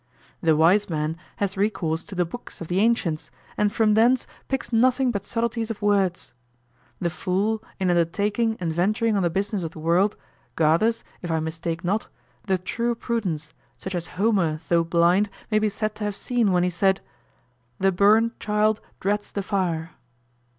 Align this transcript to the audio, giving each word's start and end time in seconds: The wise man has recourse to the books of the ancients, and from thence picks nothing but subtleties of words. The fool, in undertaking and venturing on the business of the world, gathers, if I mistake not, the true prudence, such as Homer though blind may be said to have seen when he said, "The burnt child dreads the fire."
The 0.41 0.55
wise 0.55 0.89
man 0.89 1.15
has 1.35 1.55
recourse 1.55 2.03
to 2.05 2.15
the 2.15 2.25
books 2.25 2.59
of 2.59 2.69
the 2.69 2.79
ancients, 2.79 3.29
and 3.55 3.71
from 3.71 3.93
thence 3.93 4.25
picks 4.47 4.73
nothing 4.73 5.11
but 5.11 5.27
subtleties 5.27 5.69
of 5.69 5.79
words. 5.79 6.33
The 6.99 7.11
fool, 7.11 7.63
in 7.79 7.91
undertaking 7.91 8.57
and 8.59 8.73
venturing 8.73 9.15
on 9.15 9.21
the 9.21 9.29
business 9.29 9.61
of 9.61 9.73
the 9.73 9.79
world, 9.79 10.15
gathers, 10.55 11.03
if 11.21 11.29
I 11.29 11.39
mistake 11.39 11.83
not, 11.83 12.07
the 12.47 12.57
true 12.57 12.95
prudence, 12.95 13.53
such 13.77 13.93
as 13.93 14.07
Homer 14.17 14.59
though 14.69 14.83
blind 14.83 15.29
may 15.51 15.59
be 15.59 15.69
said 15.69 15.93
to 15.97 16.03
have 16.05 16.15
seen 16.15 16.51
when 16.51 16.63
he 16.63 16.71
said, 16.71 16.99
"The 17.79 17.91
burnt 17.91 18.39
child 18.39 18.81
dreads 18.99 19.31
the 19.31 19.43
fire." 19.43 19.91